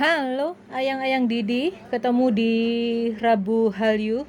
[0.00, 2.54] Halo, ayang-ayang Didi, ketemu di
[3.20, 4.24] Rabu Halyu.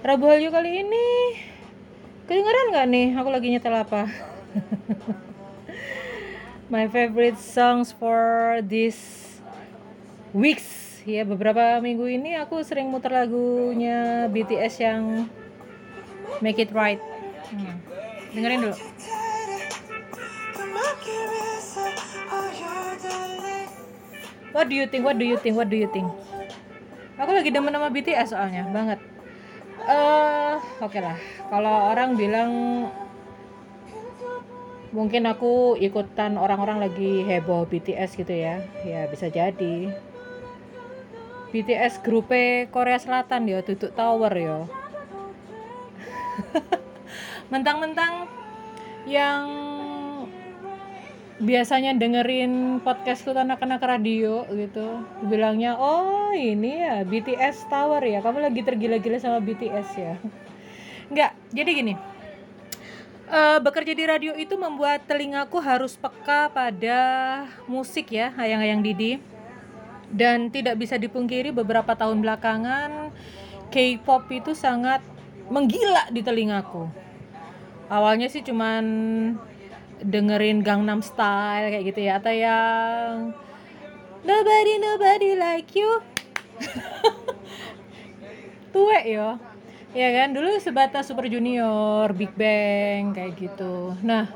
[0.00, 1.36] Rabu Halyu kali ini
[2.24, 3.08] kedengeran nggak nih?
[3.20, 4.08] Aku lagi nyetel apa?
[6.72, 8.96] My favorite songs for this
[10.32, 11.04] weeks.
[11.04, 15.28] Ya, beberapa minggu ini aku sering muter lagunya BTS yang
[16.40, 17.04] Make It Right.
[17.52, 17.76] Hmm.
[18.32, 18.76] Dengerin dulu.
[24.58, 25.06] What do you think?
[25.06, 25.54] What do you think?
[25.54, 26.10] What do you think?
[27.14, 28.98] Aku lagi demen sama BTS soalnya banget.
[29.86, 31.14] Eh, uh, oke okay lah.
[31.46, 32.50] Kalau orang bilang
[34.90, 38.58] mungkin aku ikutan orang-orang lagi heboh BTS gitu ya.
[38.82, 39.94] Ya bisa jadi.
[41.54, 42.34] BTS grup
[42.74, 44.66] Korea Selatan ya, tutup tower ya.
[47.54, 48.26] Mentang-mentang
[49.06, 49.46] yang
[51.38, 55.06] biasanya dengerin podcast tuh anak-anak radio gitu.
[55.30, 58.18] Bilangnya oh ini ya BTS Tower ya.
[58.18, 60.14] Kamu lagi tergila-gila sama BTS ya?
[61.14, 61.94] Nggak jadi gini.
[63.28, 67.00] Uh, bekerja di radio itu membuat telingaku harus peka pada
[67.68, 69.22] musik ya hayang-hayang Didi.
[70.08, 73.12] Dan tidak bisa dipungkiri beberapa tahun belakangan
[73.68, 75.04] K-pop itu sangat
[75.52, 76.88] menggila di telingaku.
[77.92, 78.84] Awalnya sih cuman
[80.02, 83.32] dengerin Gangnam Style kayak gitu ya atau yang
[84.22, 86.02] Nobody Nobody Like You.
[88.74, 89.40] Tuwek ya
[89.96, 90.36] ya kan?
[90.36, 93.96] Dulu sebatas Super Junior Big Bang kayak gitu.
[94.04, 94.28] Nah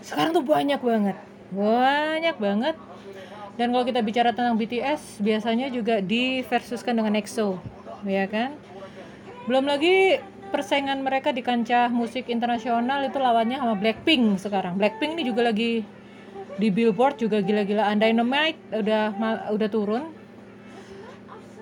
[0.00, 1.16] sekarang tuh banyak banget.
[1.52, 2.76] Banyak banget.
[3.54, 7.62] Dan kalau kita bicara tentang BTS biasanya juga di versuskan dengan EXO
[8.02, 8.58] ya kan?
[9.46, 10.18] Belum lagi
[10.54, 14.78] persaingan mereka di kancah musik internasional itu lawannya sama Blackpink sekarang.
[14.78, 15.82] Blackpink ini juga lagi
[16.54, 17.98] di Billboard juga gila-gilaan.
[17.98, 19.18] Dynamite udah
[19.50, 20.14] udah turun.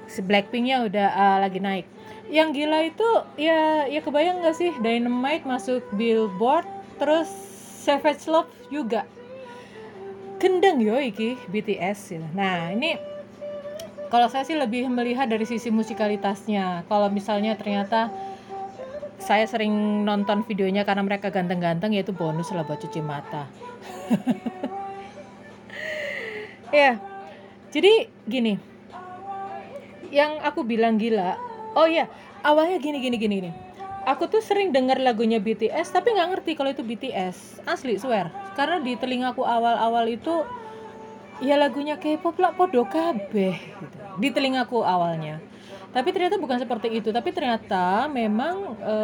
[0.04, 1.88] Si Blackpinknya udah uh, lagi naik.
[2.28, 3.08] Yang gila itu
[3.40, 6.68] ya ya kebayang nggak sih Dynamite masuk Billboard
[7.00, 7.32] terus
[7.80, 9.08] Savage Love juga.
[10.36, 12.24] Gendeng yo iki BTS ya.
[12.36, 13.00] Nah, ini
[14.12, 16.84] kalau saya sih lebih melihat dari sisi musikalitasnya.
[16.84, 18.12] Kalau misalnya ternyata
[19.22, 23.46] saya sering nonton videonya karena mereka ganteng-ganteng yaitu bonus lah buat cuci mata.
[26.72, 26.96] Ya
[27.68, 28.56] jadi gini.
[30.08, 31.36] Yang aku bilang gila
[31.76, 32.08] oh ya
[32.40, 33.52] awalnya gini gini gini gini.
[34.08, 38.32] Aku tuh sering denger lagunya BTS tapi nggak ngerti kalau itu BTS asli swear.
[38.56, 40.48] Karena di telingaku awal-awal itu
[41.44, 43.52] ya lagunya K-pop lah podo gitu.
[44.16, 45.42] di telingaku awalnya
[45.92, 47.12] tapi ternyata bukan seperti itu.
[47.12, 48.96] Tapi ternyata memang e,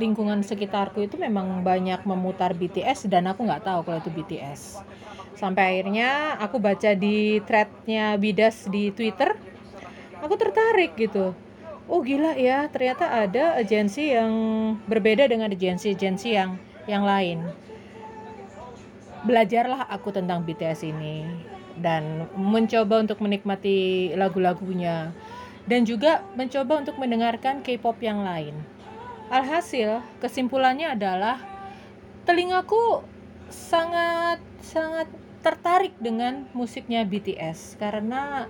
[0.00, 4.80] lingkungan sekitarku itu memang banyak memutar BTS dan aku nggak tahu kalau itu BTS
[5.40, 9.32] sampai akhirnya aku baca di threadnya Bidas di Twitter
[10.20, 11.32] aku tertarik gitu.
[11.88, 14.30] Oh gila ya ternyata ada agensi yang
[14.84, 17.40] berbeda dengan agensi-agensi yang yang lain.
[19.24, 21.24] Belajarlah aku tentang BTS ini
[21.80, 25.12] dan mencoba untuk menikmati lagu-lagunya
[25.68, 28.56] dan juga mencoba untuk mendengarkan K-pop yang lain.
[29.30, 31.38] Alhasil, kesimpulannya adalah
[32.26, 33.04] telingaku
[33.50, 35.06] sangat sangat
[35.40, 38.44] tertarik dengan musiknya BTS karena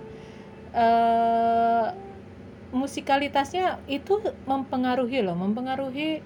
[0.75, 1.95] uh,
[2.71, 6.23] musikalitasnya itu mempengaruhi loh, mempengaruhi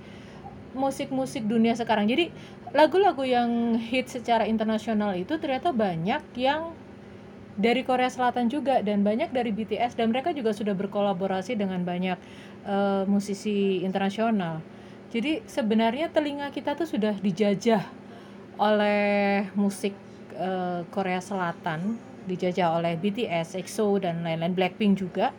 [0.75, 2.05] musik-musik dunia sekarang.
[2.05, 2.29] Jadi
[2.75, 6.75] lagu-lagu yang hit secara internasional itu ternyata banyak yang
[7.55, 12.19] dari Korea Selatan juga dan banyak dari BTS dan mereka juga sudah berkolaborasi dengan banyak
[12.67, 14.59] uh, musisi internasional.
[15.15, 17.87] Jadi sebenarnya telinga kita tuh sudah dijajah
[18.59, 19.95] oleh musik
[20.35, 21.95] uh, Korea Selatan,
[22.27, 25.31] dijajah oleh BTS, EXO dan lain-lain Blackpink juga.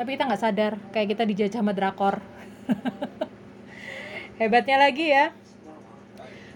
[0.00, 2.24] Tapi kita nggak sadar kayak kita dijajah sama drakor.
[4.40, 5.36] Hebatnya lagi ya.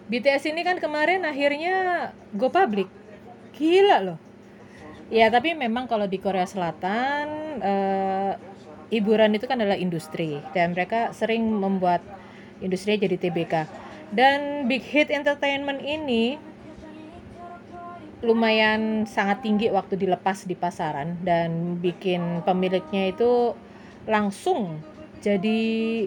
[0.09, 2.89] BTS ini kan kemarin akhirnya go public.
[3.53, 4.26] Gila loh
[5.07, 7.27] Ya, tapi memang kalau di Korea Selatan
[7.63, 8.33] uh,
[8.91, 12.03] hiburan itu kan adalah industri dan mereka sering membuat
[12.59, 13.55] industri jadi TBK.
[14.11, 16.39] Dan Big Hit Entertainment ini
[18.27, 23.55] lumayan sangat tinggi waktu dilepas di pasaran dan bikin pemiliknya itu
[24.11, 24.83] langsung
[25.23, 25.61] jadi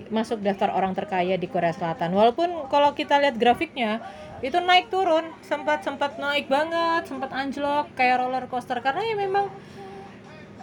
[0.07, 2.15] masuk daftar orang terkaya di Korea Selatan.
[2.15, 4.03] Walaupun kalau kita lihat grafiknya
[4.39, 8.79] itu naik turun sempat sempat naik banget sempat anjlok kayak roller coaster.
[8.79, 9.51] Karena ya memang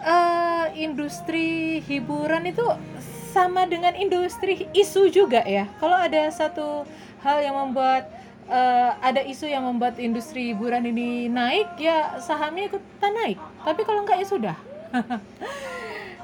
[0.00, 2.64] uh, industri hiburan itu
[3.36, 5.68] sama dengan industri isu juga ya.
[5.76, 6.88] Kalau ada satu
[7.20, 8.08] hal yang membuat
[8.48, 13.38] uh, ada isu yang membuat industri hiburan ini naik ya sahamnya ikutan naik.
[13.60, 14.56] Tapi kalau enggak ya sudah.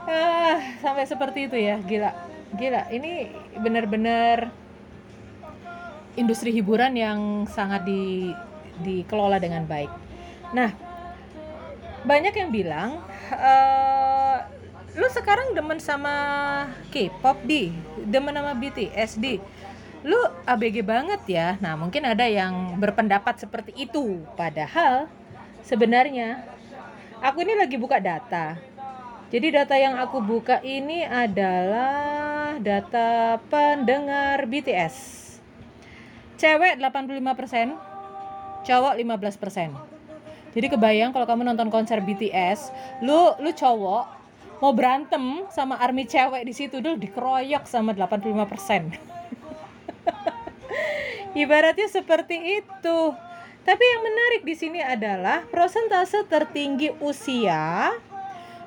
[0.09, 1.77] Uh, sampai seperti itu ya.
[1.85, 2.89] Gila gila.
[2.93, 4.62] Ini benar-benar
[6.19, 8.33] industri hiburan yang sangat di
[8.83, 9.91] dikelola dengan baik
[10.53, 10.73] nah
[12.03, 12.91] banyak yang bilang
[13.31, 14.37] uh,
[14.93, 16.15] lu sekarang demen sama
[16.93, 17.73] K-pop di
[18.05, 19.41] demen sama BTS di
[20.03, 21.49] lu ABG banget ya.
[21.63, 24.21] Nah, mungkin ada yang berpendapat seperti itu.
[24.35, 25.07] Padahal
[25.63, 26.43] sebenarnya
[27.23, 28.59] aku ini lagi buka data.
[29.33, 35.22] Jadi data yang aku buka ini adalah data pendengar BTS.
[36.43, 40.59] Cewek 85%, cowok 15%.
[40.59, 44.11] Jadi kebayang kalau kamu nonton konser BTS, lu lu cowok
[44.59, 48.91] mau berantem sama army cewek di situ dulu dikeroyok sama 85%.
[51.47, 52.99] Ibaratnya seperti itu.
[53.63, 57.95] Tapi yang menarik di sini adalah prosentase tertinggi usia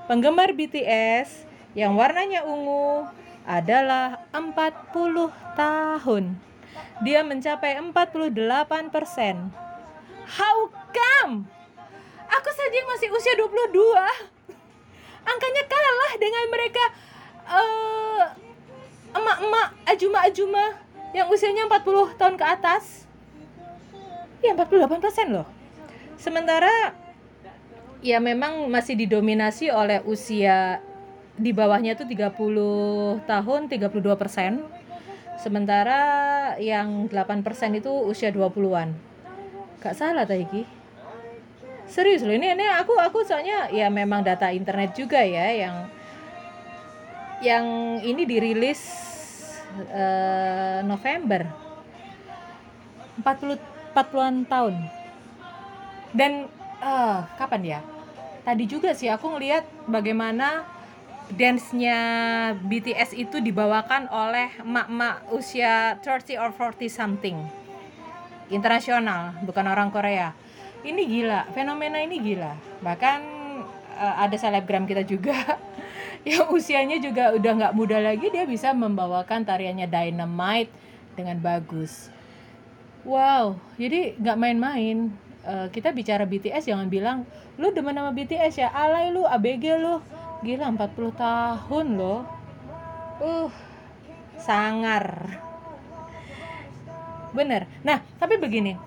[0.08, 1.44] penggemar BTS
[1.76, 3.04] yang warnanya ungu
[3.44, 5.28] adalah 40
[5.60, 6.55] tahun.
[7.04, 9.52] Dia mencapai 48 persen.
[10.26, 10.58] How
[10.90, 11.46] come?
[12.26, 13.76] Aku saja yang masih usia 22.
[15.26, 16.84] Angkanya kalah dengan mereka
[17.50, 18.24] uh,
[19.16, 20.66] emak-emak, ajuma-ajuma
[21.16, 23.08] yang usianya 40 tahun ke atas
[24.44, 25.48] ya 48% loh
[26.20, 26.92] sementara
[28.04, 30.84] ya memang masih didominasi oleh usia
[31.36, 34.60] di bawahnya itu 30 tahun 32 persen
[35.40, 36.00] sementara
[36.58, 38.96] yang 8 persen itu usia 20-an
[39.84, 40.66] gak salah Taiki
[41.86, 45.76] serius loh ini ini aku aku soalnya ya memang data internet juga ya yang
[47.44, 47.66] yang
[48.00, 48.82] ini dirilis
[49.92, 51.48] uh, November.
[53.20, 53.60] 40
[53.96, 54.76] 40-an tahun.
[56.12, 56.52] Dan
[56.84, 57.80] uh, kapan ya?
[58.44, 60.68] Tadi juga sih aku ngelihat bagaimana
[61.34, 62.00] dance-nya
[62.62, 67.38] BTS itu dibawakan oleh mak-mak usia 30 or 40 something.
[68.54, 70.38] Internasional bukan orang Korea.
[70.86, 72.54] Ini gila fenomena ini gila.
[72.86, 73.20] Bahkan
[73.98, 75.34] uh, ada selebgram kita juga
[76.30, 80.70] yang usianya juga udah nggak muda lagi dia bisa membawakan tariannya Dynamite
[81.18, 82.14] dengan bagus.
[83.06, 84.98] Wow, jadi nggak main-main.
[85.46, 87.22] Uh, kita bicara BTS jangan bilang
[87.62, 88.70] lu demen sama BTS ya?
[88.74, 90.02] Alay lu ABG lu
[90.46, 92.22] gila 40 tahun loh.
[93.18, 93.50] Uh
[94.38, 95.42] sangar.
[97.34, 97.66] Bener.
[97.82, 98.78] Nah tapi begini.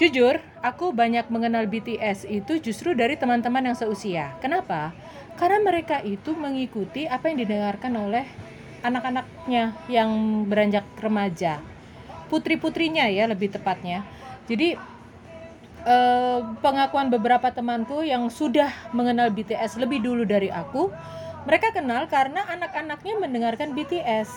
[0.00, 4.34] Jujur aku banyak mengenal BTS itu justru dari teman-teman yang seusia.
[4.42, 4.96] Kenapa?
[5.38, 8.24] Karena mereka itu mengikuti apa yang didengarkan oleh
[8.80, 10.10] anak-anaknya yang
[10.48, 11.60] beranjak remaja.
[12.32, 14.02] Putri-putrinya ya lebih tepatnya.
[14.48, 14.74] Jadi
[15.86, 20.92] eh, pengakuan beberapa temanku yang sudah mengenal BTS lebih dulu dari aku
[21.48, 24.28] mereka kenal karena anak-anaknya mendengarkan BTS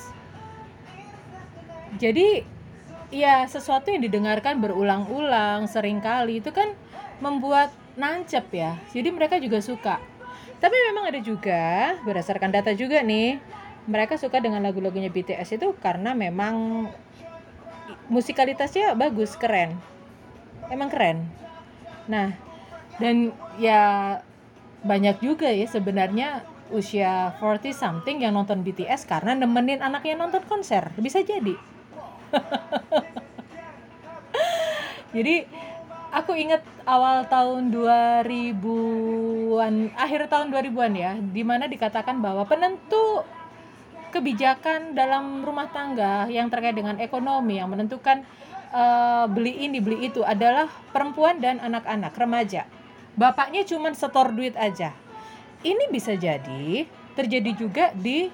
[2.01, 2.41] jadi
[3.13, 6.73] ya sesuatu yang didengarkan berulang-ulang sering kali itu kan
[7.21, 8.73] membuat nancep ya.
[8.89, 10.01] Jadi mereka juga suka.
[10.57, 13.37] Tapi memang ada juga berdasarkan data juga nih,
[13.85, 16.87] mereka suka dengan lagu-lagunya BTS itu karena memang
[18.07, 19.75] musikalitasnya bagus, keren.
[20.71, 21.27] Emang keren.
[22.07, 22.35] Nah,
[22.99, 24.19] dan ya
[24.83, 30.91] banyak juga ya sebenarnya usia 40 something yang nonton BTS karena nemenin anaknya nonton konser.
[30.99, 31.55] Bisa jadi.
[35.15, 35.45] jadi
[36.13, 43.23] aku ingat awal tahun 2000-an, akhir tahun 2000-an ya, di mana dikatakan bahwa penentu
[44.13, 48.21] kebijakan dalam rumah tangga yang terkait dengan ekonomi yang menentukan
[48.73, 52.65] uh, beli ini beli itu adalah perempuan dan anak-anak remaja.
[53.13, 54.91] Bapaknya cuma setor duit aja.
[55.63, 58.27] Ini bisa jadi terjadi juga di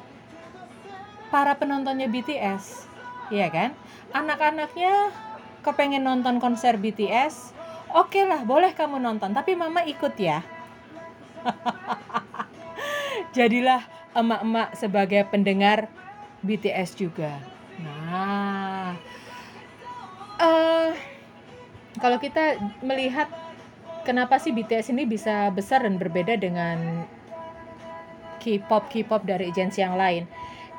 [1.29, 2.89] para penontonnya BTS,
[3.29, 3.75] ya kan?
[4.15, 5.13] Anak-anaknya
[5.62, 10.46] kepengen nonton konser BTS, Oke lah, boleh kamu nonton, tapi mama ikut ya.
[13.36, 13.81] Jadilah
[14.13, 15.89] emak-emak sebagai pendengar
[16.46, 17.41] BTS juga.
[17.81, 18.59] Nah,
[20.39, 20.89] uh,
[22.00, 23.27] kalau kita melihat
[24.08, 27.05] kenapa sih BTS ini bisa besar dan berbeda dengan
[28.39, 30.25] K-pop K-pop dari agensi yang lain?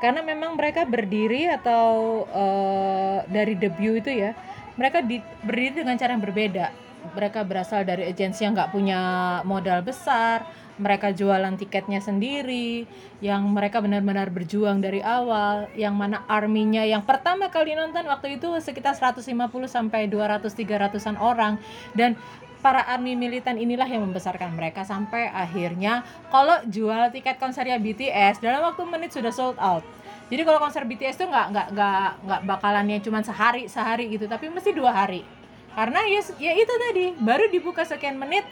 [0.00, 4.32] Karena memang mereka berdiri atau uh, dari debut itu ya,
[4.80, 9.00] mereka di, berdiri dengan cara yang berbeda mereka berasal dari agensi yang nggak punya
[9.44, 10.46] modal besar
[10.80, 12.88] mereka jualan tiketnya sendiri
[13.20, 18.48] yang mereka benar-benar berjuang dari awal yang mana arminya yang pertama kali nonton waktu itu
[18.64, 19.28] sekitar 150
[19.68, 21.60] sampai 200 300-an orang.
[21.92, 22.16] Dan
[22.64, 28.64] para army militan inilah yang membesarkan mereka sampai akhirnya kalau jual tiket konsernya BTS dalam
[28.72, 29.84] waktu menit sudah sold out.
[30.32, 34.46] Jadi kalau konser BTS tuh nggak nggak nggak nggak bakalannya cuma sehari sehari gitu tapi
[34.46, 35.39] mesti dua hari
[35.74, 38.42] karena ya ya itu tadi baru dibuka sekian menit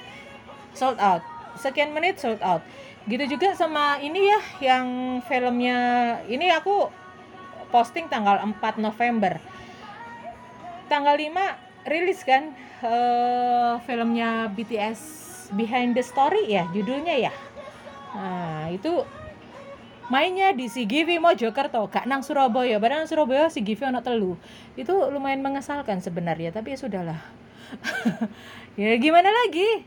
[0.75, 1.23] sold out.
[1.59, 2.63] Sekian menit sold out.
[3.09, 4.87] Gitu juga sama ini ya yang
[5.27, 5.79] filmnya
[6.31, 6.93] ini aku
[7.75, 9.43] posting tanggal 4 November.
[10.89, 12.53] Tanggal 5 rilis kan
[12.85, 15.01] uh, filmnya BTS
[15.57, 17.33] Behind the Story ya judulnya ya?
[18.15, 19.05] Nah itu
[20.09, 22.81] mainnya di si Givi Mojokerto gak nang Surabaya.
[22.81, 24.37] Padahal Surabaya si Givi anak telu.
[24.75, 27.21] Itu lumayan mengesalkan sebenarnya tapi ya sudahlah.
[28.79, 29.83] Ya gimana lagi?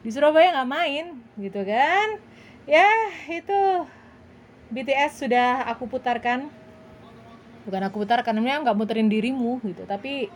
[0.00, 2.16] Di Surabaya nggak main gitu kan?
[2.64, 2.88] Ya
[3.28, 3.84] itu
[4.72, 6.48] BTS sudah aku putarkan.
[7.68, 9.84] Bukan aku putarkan namanya nggak muterin dirimu gitu.
[9.84, 10.32] Tapi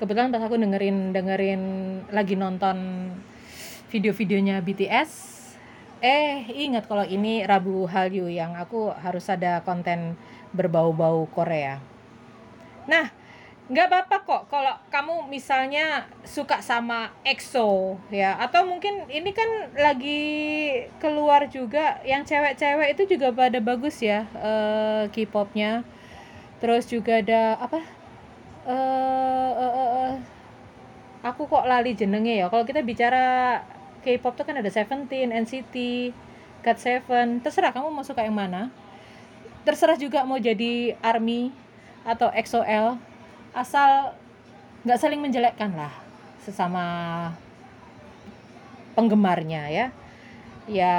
[0.00, 1.62] kebetulan pas aku dengerin dengerin
[2.08, 3.12] lagi nonton
[3.92, 5.41] video-videonya BTS
[6.02, 10.18] eh ingat kalau ini Rabu Hallyu yang aku harus ada konten
[10.50, 11.78] berbau-bau Korea.
[12.90, 13.14] Nah
[13.70, 18.34] nggak apa-apa kok kalau kamu misalnya suka sama EXO ya.
[18.42, 20.22] Atau mungkin ini kan lagi
[20.98, 25.86] keluar juga yang cewek-cewek itu juga pada bagus ya uh, K-popnya.
[26.58, 27.78] Terus juga ada apa?
[28.66, 30.12] Uh, uh, uh, uh,
[31.22, 32.50] aku kok lali jenenge ya?
[32.50, 33.58] Kalau kita bicara
[34.02, 35.74] K-pop tuh kan ada Seventeen, NCT,
[36.62, 37.06] GOT7
[37.42, 38.70] terserah kamu mau suka yang mana.
[39.62, 41.54] Terserah juga mau jadi ARMY
[42.02, 42.98] atau EXO-L
[43.54, 44.18] asal
[44.82, 45.94] nggak saling menjelekkan lah
[46.42, 46.84] sesama
[48.98, 49.86] penggemarnya ya.
[50.66, 50.94] Ya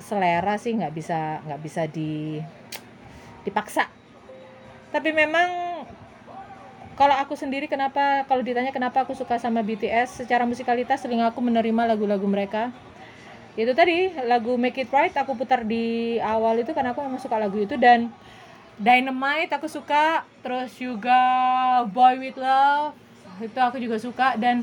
[0.00, 2.40] selera sih nggak bisa nggak bisa di
[3.44, 3.88] dipaksa.
[4.92, 5.61] Tapi memang
[6.92, 11.40] kalau aku sendiri kenapa kalau ditanya kenapa aku suka sama BTS secara musikalitas sering aku
[11.40, 12.68] menerima lagu-lagu mereka.
[13.56, 17.36] Itu tadi lagu Make It Right aku putar di awal itu karena aku memang suka
[17.40, 17.76] lagu itu.
[17.80, 18.12] Dan
[18.76, 21.20] Dynamite aku suka terus juga
[21.92, 22.96] Boy with Love
[23.40, 24.36] itu aku juga suka.
[24.36, 24.60] Dan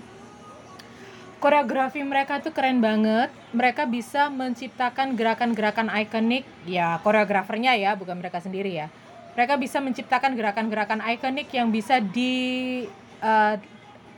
[1.41, 3.33] koreografi mereka tuh keren banget.
[3.57, 6.45] Mereka bisa menciptakan gerakan-gerakan ikonik.
[6.69, 8.89] Ya koreografernya ya bukan mereka sendiri ya
[9.33, 12.86] mereka bisa menciptakan gerakan-gerakan ikonik yang bisa di
[13.21, 13.55] uh,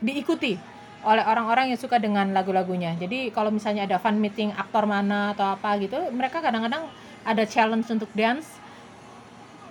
[0.01, 0.57] diikuti
[1.01, 2.93] oleh orang-orang yang suka dengan lagu-lagunya.
[2.97, 6.85] Jadi kalau misalnya ada fan meeting aktor mana atau apa gitu mereka kadang-kadang
[7.25, 8.61] ada challenge untuk dance.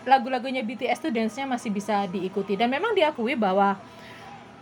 [0.07, 2.57] Lagu-lagunya BTS tuh dance-nya masih bisa diikuti.
[2.57, 3.79] Dan memang diakui bahwa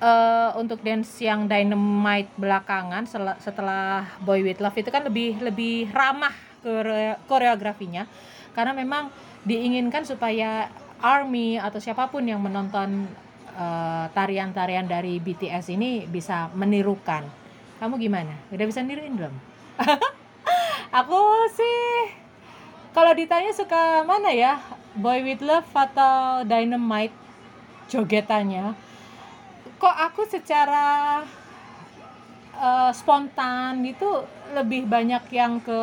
[0.02, 3.06] uh, untuk dance yang Dynamite belakangan
[3.38, 6.35] setelah Boy With Love itu kan lebih lebih ramah
[7.30, 8.11] koreografinya
[8.59, 9.15] karena memang
[9.47, 10.67] diinginkan supaya
[10.99, 13.07] ARMY atau siapa pun yang menonton
[13.55, 17.23] eh, tarian-tarian uh, dari BTS ini bisa menirukan.
[17.79, 18.35] Kamu gimana?
[18.50, 19.35] Udah bisa niruin belum?
[20.99, 21.23] Aku
[21.55, 22.11] sih
[22.91, 24.59] kalau ditanya suka mana ya?
[24.99, 27.15] Boy with Love atau Dynamite
[27.87, 28.75] jogetannya
[29.79, 31.23] kok aku secara
[32.59, 35.81] uh, spontan itu lebih banyak yang ke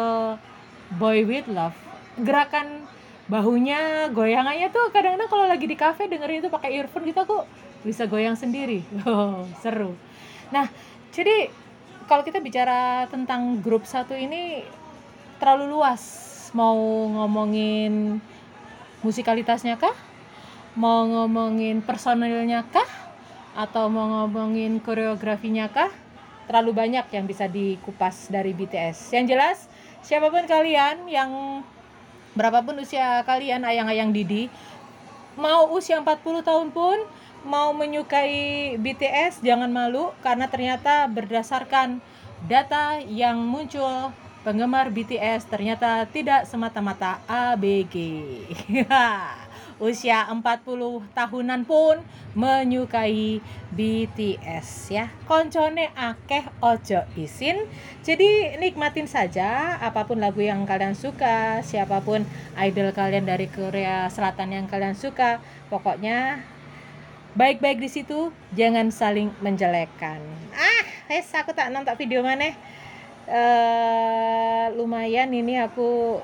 [1.00, 1.80] Boy with Love
[2.20, 2.88] gerakan
[3.26, 7.38] bahunya goyangannya tuh kadang-kadang kalau lagi di cafe dengerin itu pakai earphone gitu aku
[7.82, 9.98] bisa goyang sendiri oh, seru
[10.54, 10.70] nah
[11.10, 11.50] jadi
[12.06, 14.62] kalau kita bicara tentang grup satu ini
[15.42, 16.02] terlalu luas
[16.56, 16.78] mau
[17.12, 18.22] ngomongin
[19.06, 19.94] musikalitasnya kah?
[20.74, 22.90] Mau ngomongin personilnya kah?
[23.54, 25.94] Atau mau ngomongin koreografinya kah?
[26.50, 29.14] Terlalu banyak yang bisa dikupas dari BTS.
[29.14, 29.58] Yang jelas,
[30.02, 31.62] siapa pun kalian yang
[32.36, 34.52] berapapun usia kalian ayang-ayang Didi,
[35.40, 37.00] mau usia 40 tahun pun
[37.48, 42.02] mau menyukai BTS jangan malu karena ternyata berdasarkan
[42.46, 44.12] data yang muncul
[44.46, 47.96] penggemar BTS ternyata tidak semata-mata ABG.
[49.76, 50.42] Usia 40
[51.12, 52.00] tahunan pun
[52.32, 53.44] menyukai
[53.76, 55.12] BTS ya.
[55.28, 57.68] Koncone akeh ojo isin.
[58.00, 62.24] Jadi nikmatin saja apa pun lagu yang kalian suka, siapa pun
[62.56, 65.44] idol kalian dari Korea Selatan yang kalian suka.
[65.68, 66.40] Pokoknya
[67.36, 70.24] baik-baik di situ, jangan saling menjelekkan.
[70.56, 72.56] Ah, wes aku tak nonton video mana
[73.28, 76.22] uh, lumayan ini aku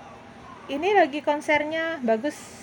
[0.70, 2.61] ini lagi konsernya bagus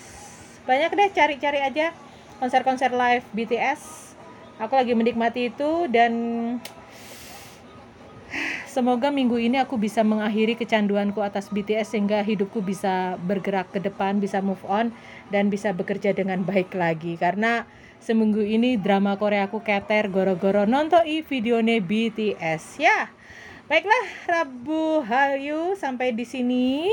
[0.69, 1.89] banyak deh cari-cari aja
[2.37, 4.13] konser-konser live BTS
[4.61, 6.13] aku lagi menikmati itu dan
[8.69, 14.21] semoga minggu ini aku bisa mengakhiri kecanduanku atas BTS sehingga hidupku bisa bergerak ke depan,
[14.21, 14.93] bisa move on
[15.33, 17.17] dan bisa bekerja dengan baik lagi.
[17.17, 17.65] Karena
[17.97, 20.69] seminggu ini drama Korea aku keter goro-goro.
[20.69, 23.09] Nonton i videonya BTS ya.
[23.69, 26.89] Baiklah Rabu Hayu sampai di sini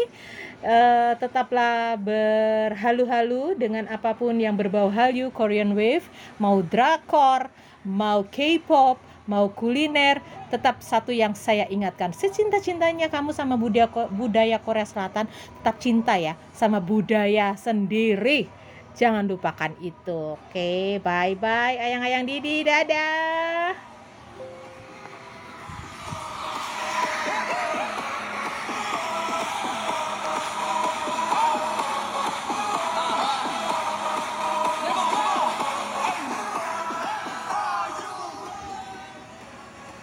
[0.61, 6.05] uh, tetaplah berhalu-halu dengan apa pun yang berbau Hallyu Korean Wave,
[6.37, 7.49] mau drakor,
[7.81, 10.21] mau K-pop, mau kuliner,
[10.53, 16.37] tetap satu yang saya ingatkan, secinta-cintanya kamu sama budaya budaya Korea Selatan, tetap cinta ya
[16.53, 18.53] sama budaya sendiri.
[19.01, 20.37] Jangan lupakan itu.
[20.37, 23.96] Oke, bye bye ayang-ayang Didi, dadah.